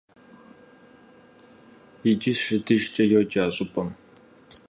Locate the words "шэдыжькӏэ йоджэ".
2.43-3.39